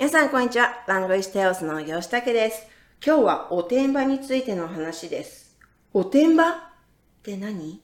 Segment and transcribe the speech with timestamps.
[0.00, 0.82] 皆さん、こんにちは。
[0.86, 2.66] ラングイステオスの吉武です。
[3.04, 5.58] 今日はおてんばについての話です。
[5.92, 6.48] おてんば？
[6.52, 6.54] っ
[7.22, 7.82] て何？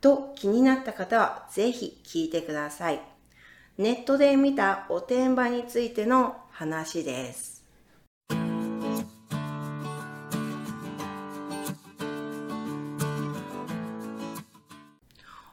[0.00, 3.00] と気になった方はぜひ聞いてください。
[3.78, 7.64] ネットで見たおてんばについての話です。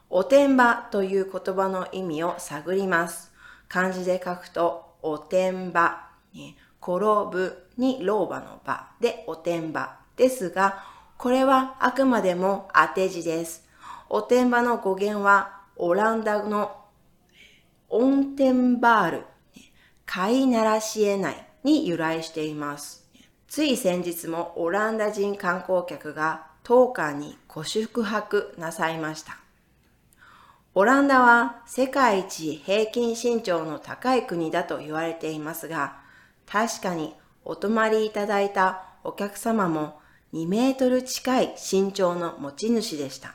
[0.08, 3.32] おてんばという言葉の意味を探ります。
[3.66, 7.00] 漢字で書くと、おてんば、ね、転
[7.30, 10.84] ぶに老婆の場でおてんばですが、
[11.18, 13.68] これはあくまでも当て字です。
[14.08, 16.76] おてんばの語源はオランダの
[17.88, 19.24] オンテンバール、
[20.06, 23.08] 飼いならし得ないに由来しています。
[23.48, 29.38] つい先日もオランダ人観光客が当館にご宿泊なさいました。
[30.74, 35.98] オランダは世界一平均身長の高い国だと言われていますが、
[36.46, 37.14] 確かに
[37.44, 40.00] お泊まりいただいたお客様も
[40.32, 43.34] 2メートル近い身長の持ち主でした。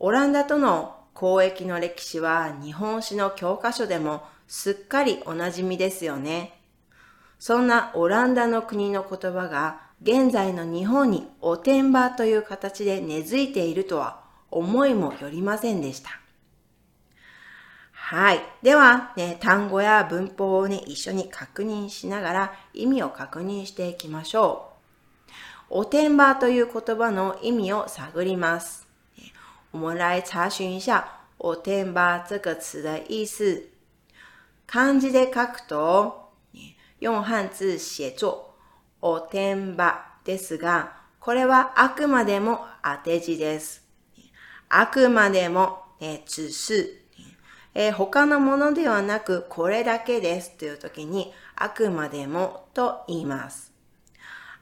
[0.00, 6.60] オランダとの交易の歴史は日本史の教科書でもすっかりおなじみですよね。
[7.38, 16.10] そんなオランダの国の言葉が現在の日本におてんばという形で根付いているとは思いもよりませんでした。
[17.92, 18.40] はい。
[18.62, 24.72] では、ね、単語や文法をね、一緒に確認しながら意味を確認していきましょ
[25.70, 25.80] う。
[25.80, 28.86] おてんばという言葉の意味を探ります。
[29.70, 31.06] 我们来查询一下
[31.38, 33.68] “おてんば”这个词的意思。
[34.66, 36.30] 漢字で書くと、
[37.00, 38.54] 用漢字写作、
[39.02, 43.87] おてんばですが、これはあくまでも当て字です。
[44.68, 47.02] あくまでも、え只是、
[47.74, 53.72] え他のものではなくこれだけですという時にあくまでもと言います。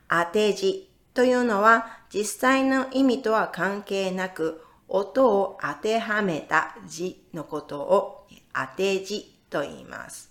[0.09, 10.31] 当て字というのは実際の意味とは関係なく音を当てはめた字のことを当て字と言います。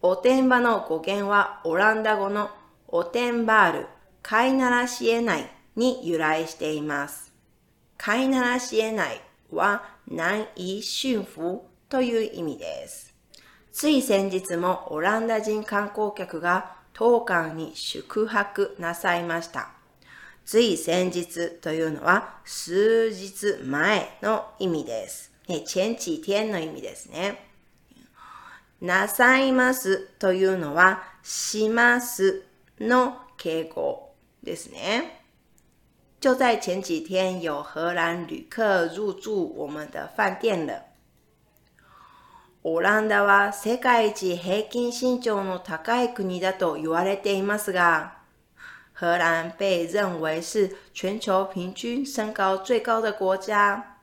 [0.00, 2.50] おてんばの語源はオランダ語の
[2.88, 3.86] おてんばール、
[4.22, 7.33] 飼いならし得ないに由来しています。
[8.04, 9.20] 飼いならし得ない
[9.50, 13.14] は難以驯服という意味です。
[13.72, 19.70] つい先日もオランダ人観光客が当館に宿泊なさいました。
[20.44, 25.32] つい先日というのは数日前の意味です。
[25.48, 27.42] 前几天の意味ですね。
[28.82, 32.42] なさいますというのはします
[32.78, 34.12] の敬語
[34.42, 35.23] ですね。
[36.24, 40.84] 就在前几天，有荷兰旅客入住我们的饭店了。
[42.62, 48.22] オランダは世界一平均身長の高い国だと言われていますが、
[48.98, 53.98] 荷兰被认为是全球平均身高最高的国家。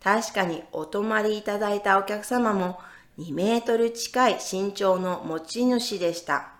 [0.00, 2.78] 確かにお泊まりいただいたお客様も
[3.18, 6.52] 2メートル近い身長の持ち主でした。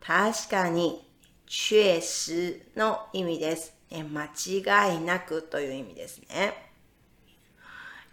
[0.00, 1.06] 確かに、
[1.46, 3.78] 确实の意味です。
[3.90, 6.70] え間違いなくという意味ですね。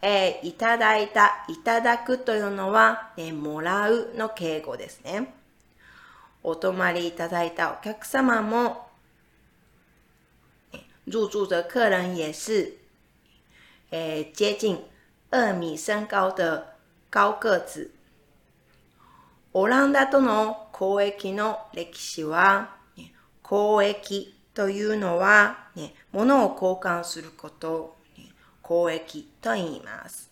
[0.01, 5.33] えー、いただいた、いただくというのは、えもらうの敬語ですね。
[6.43, 8.88] お泊まりいただいたお客様も、
[11.05, 12.73] 入住的客人也是、
[13.91, 14.83] え接近
[15.29, 16.75] 二米身高的
[17.09, 17.91] 高个子。
[19.53, 22.75] オランダとの交易の歴史は、
[23.44, 28.25] 交易というのは、ね、物を交換することを、ね、
[28.68, 30.31] 交易と言います。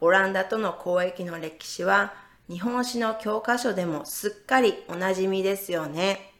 [0.00, 2.14] オランダとの交易の歴史は
[2.48, 6.32] 日本史の教科書でもすっかりおなじみですよね。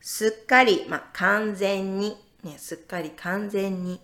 [0.00, 4.00] すっかり、まあ、完全に、ね、すっかり完全に、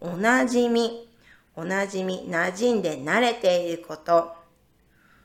[0.00, 1.08] おなじみ、
[1.54, 4.32] おなじみ、馴染んで慣れていること、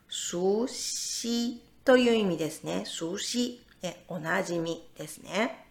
[0.07, 2.83] 熟悉という意味ですね。
[2.85, 3.65] 熟悉、
[4.07, 5.62] おなじみですね。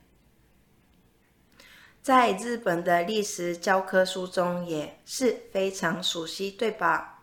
[2.03, 7.21] 在日本的历史教科书中也是非常熟悉，对吧？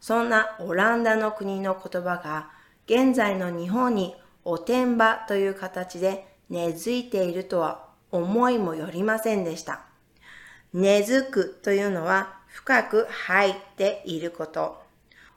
[0.00, 2.50] そんなオランダの国の言葉が
[2.86, 4.14] 現在の日本に
[4.44, 9.80] おてんばという形で根付いているとは思いもよりませんでした。
[10.72, 14.80] 根付くというのは深く入っていること。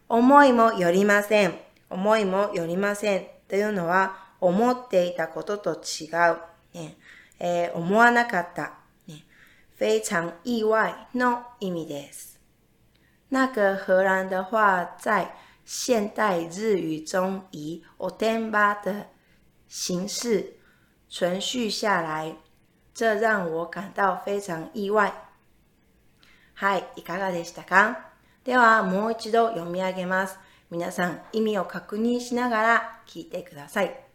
[0.07, 1.56] 思いもよりません。
[1.90, 6.38] 思いもよりませんというのは思っていたことと違う。
[6.75, 6.96] ね
[7.44, 8.74] えー、思わなかった、
[9.08, 9.26] ね、
[9.76, 12.40] 非常意外の意味です。
[13.30, 15.34] 那个荷兰的话，在
[15.66, 19.08] 现代日语中以おてんば的
[19.68, 20.60] 形式
[21.10, 22.36] 存续下来，
[22.94, 25.12] 这让我感到非常意外。
[26.54, 28.12] はい、いかがでしたか？
[28.44, 30.38] では、もう一度読み上げます。
[30.70, 34.11] 皆さん、意味を確認しながら聞いてください。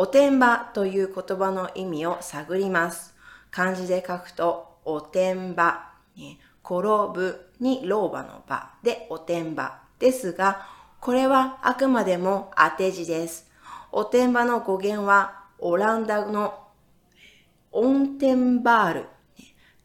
[0.00, 3.16] おてんばという言葉の意味を探ります。
[3.50, 10.68] 漢字で書くと、おてんば、ね、転ぶに老婆の場でおてんばですが、
[11.00, 13.50] これはあくまでも当て字です。
[13.90, 16.68] おてんばの語源はオランダの
[17.72, 19.06] オンテンバール、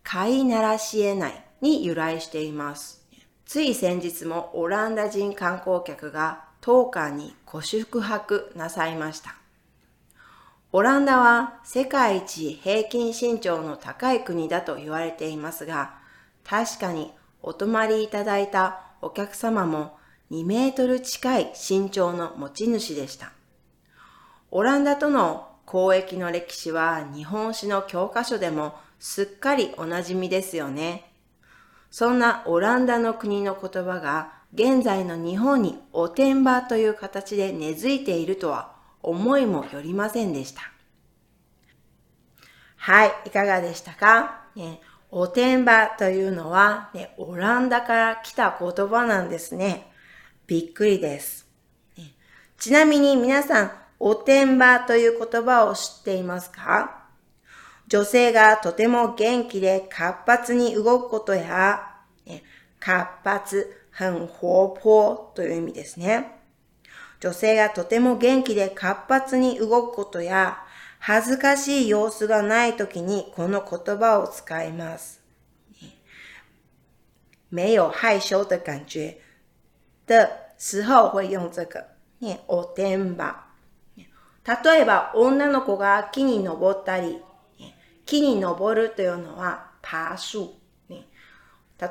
[0.03, 3.03] 飼いならし得ないに由来しています。
[3.47, 9.42] つい先日もオランダ人観光客が当館にご宿泊なさいました。
[10.75, 15.93] オランダは世界一平均身長の高い国だと言われていますが、
[16.43, 19.95] 確かにお泊まりいただいたお客様も
[20.31, 23.33] 2メートル近い身長の持ち主でした。
[24.49, 31.11] オランダとの交易の歴史は日本史の教科書でもすっかりおなじみですよね。
[31.91, 38.72] そんなオランダの国の言葉が現在の日本におてんばという形で根付いているとは
[39.03, 40.61] 思いもよりませんでした。
[42.77, 49.91] はい、いかがでしたか、ね、おてんばというのは、ね、オランダから来た言葉なんですね。
[50.47, 51.47] びっくりです。
[51.97, 52.13] ね、
[52.57, 57.03] ちなみに皆さん、おてんばという言葉を知っていますか？
[57.87, 61.95] 女性がとても元気で活発に動くことや、
[62.25, 62.43] ね、
[62.79, 66.42] 活発、很活泼という意味ですね。
[67.23, 70.57] 女性がとても元気で活発に動くことや、
[70.99, 75.21] 恥ずかしい様子がないときにこの言葉を使います。
[77.49, 79.21] 没有害羞的感觉
[80.05, 81.85] 的时候会用这个。
[82.19, 83.45] ね、おてんば。
[83.95, 87.21] 例えば、女の子が木に登ったり、
[88.05, 90.49] 木に登るというのはパーシュ。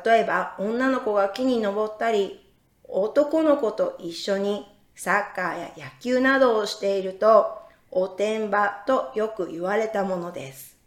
[0.05, 2.53] 例えば、女の子が木に登ったり、
[2.85, 4.72] 男の子と一緒に
[5.03, 7.59] サッカーや野球などをしていると、
[7.91, 10.79] おてんばとよく言われたものです。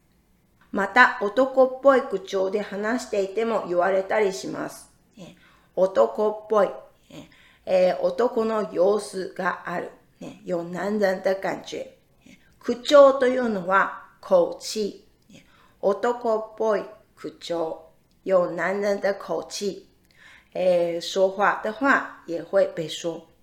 [0.71, 4.89] また、男っぽい口調で話していても言われたりします。
[5.75, 6.69] 男っぽい、
[7.65, 9.91] えー、男の様子がある。
[10.45, 11.97] 有男人的感觉。
[12.57, 15.06] 口調というのは口气。
[15.81, 16.85] 男っぽい
[17.17, 17.91] 口調。
[18.23, 19.89] 有男人的口气。
[20.53, 23.35] えー、说話的話也会被说。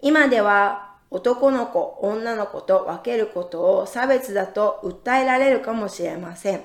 [0.00, 6.64] 今では男の子、女の子と分けることを差別だと訴えられるかもしれません。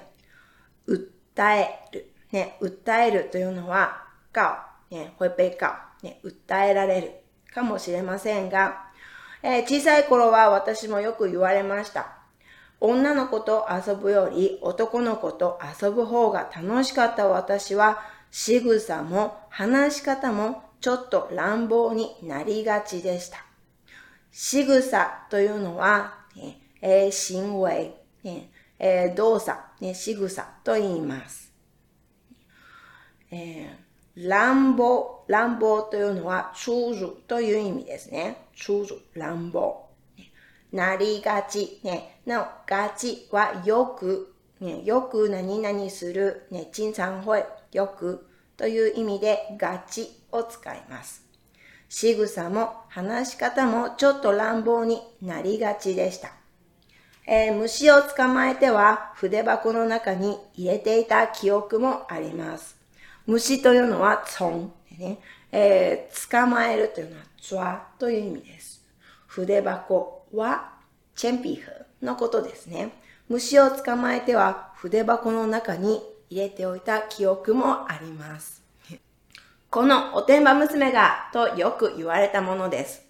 [0.88, 2.14] 訴える。
[2.32, 4.04] ね、訴えるというのは、
[4.34, 4.58] 告、
[4.90, 5.72] ね、会被告、
[6.02, 7.12] ね、訴えられる
[7.54, 8.88] かもしれませんが、
[9.44, 12.18] えー、小さい頃は私もよく言われました。
[12.80, 23.38] 女の子と遊ぶより男の子と遊ぶ方が楽しかった私は仕草も話し方もちょっと乱暴になりがちでした。
[24.34, 31.54] 仕草というのは、ねえー、行為、ねえー、動作、ね、仕草と言います。
[33.32, 38.50] えー、乱暴、乱暴というのは、粗鲁という意味ですね。
[38.54, 39.88] 粗鲁、乱暴。
[40.74, 51.24] なりがち、ね、なお、がちはよく、ね、よく何々する、ね、经常会、よくという意味で、がちを使います。
[51.90, 56.32] 仕草も話し方もちょっと乱暴になりがちでした。
[57.28, 62.76] えー、虫を捕まえては筆箱の中に入れていた記憶もあります。
[63.28, 65.20] 虫というのはツン、ね
[65.52, 68.84] えー、捕まえるというのはツワという意味です。
[69.28, 70.74] 筆箱は
[71.16, 72.92] チェンピーフのことですね。
[73.30, 78.64] 虫を捕まえては筆箱の中に入れておいた記憶もあります。
[79.70, 83.04] このおてんば娘がとよく言われたものです。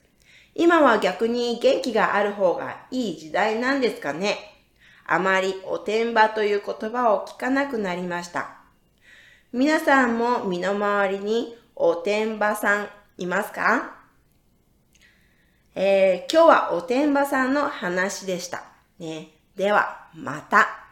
[0.55, 4.37] 今は逆に元気がある方がいい時代なんですかね。
[5.05, 8.57] あまりおてんばという言葉を聞かなくなりました。
[9.51, 13.97] 皆さんも身の回りにおてんばさんいますか？
[15.75, 18.63] えー、今日はおてんばさんの話でした。
[18.99, 20.82] ね、では、また。